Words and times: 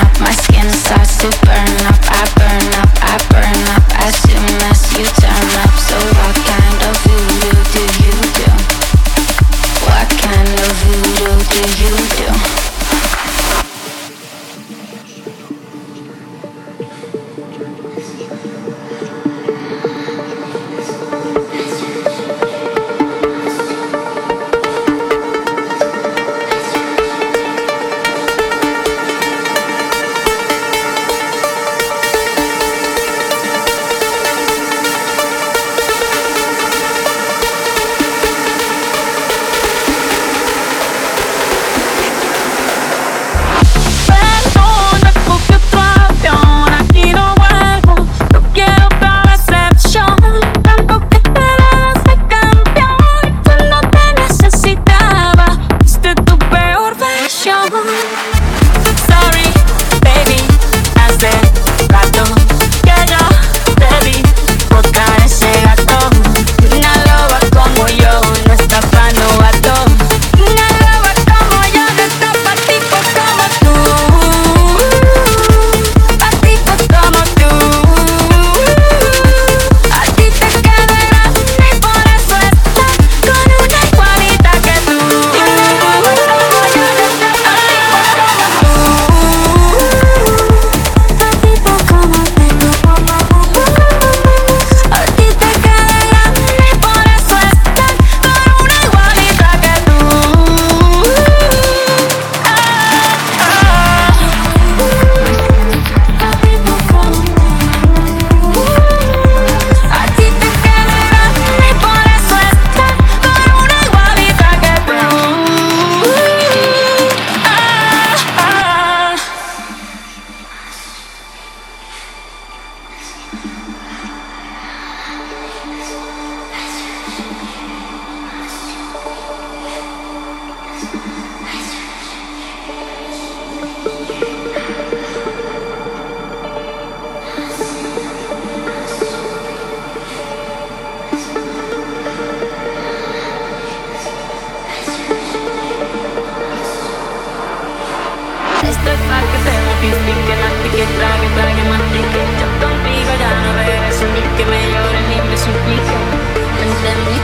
up, 0.00 0.20
my 0.20 0.32
skin 0.32 0.68
starts 0.70 1.16
to 1.18 1.28
burn 1.44 1.76
up 1.86 2.00
I 2.08 2.22
burn 2.36 2.68
up, 2.80 2.92
I 3.04 3.16
burn 3.30 3.62
up 3.76 3.84
As 4.06 4.14
soon 4.24 4.50
as 4.70 4.80
you 4.96 5.04
turn 5.20 5.48
up 5.64 5.72
So 5.88 5.96
what 6.18 6.36
kind 6.48 6.80
of 6.88 6.94
voodoo 7.04 7.60
do 7.74 7.82
you 8.04 8.16
do? 8.38 8.50
What 9.86 10.08
kind 10.24 10.52
of 10.64 10.72
voodoo 10.82 11.36
do 11.52 11.60
you 11.82 11.96
do? 11.96 12.09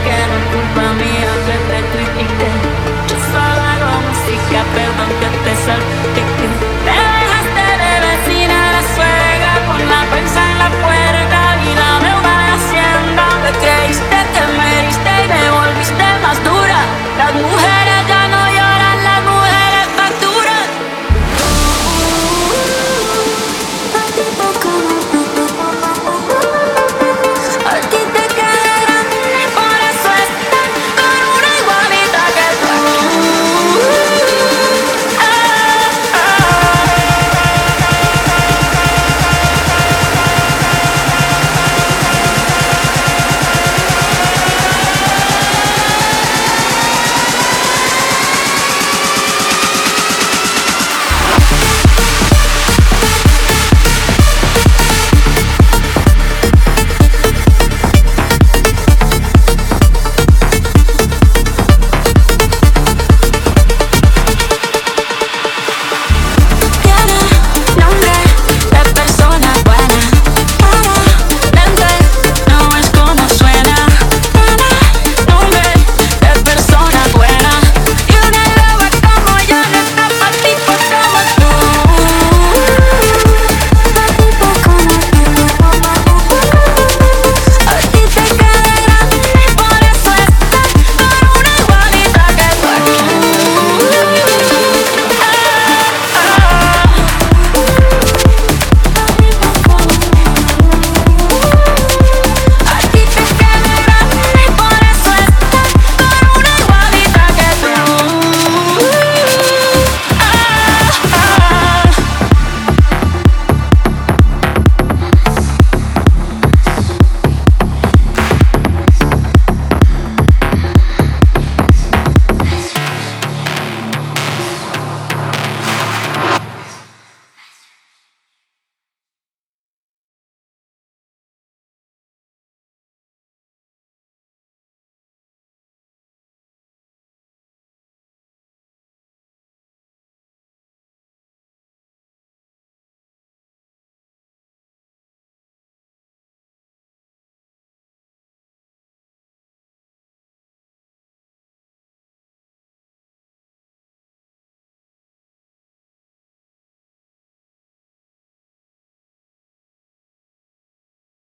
Thank 0.07 0.71
you. 0.71 0.76